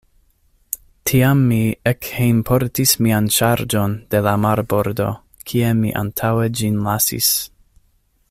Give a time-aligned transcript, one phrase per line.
[1.09, 1.59] Tiam mi
[1.91, 5.11] ekhejmportis mian ŝarĝon de la marbordo,
[5.51, 7.31] kie mi antaŭe ĝin lasis.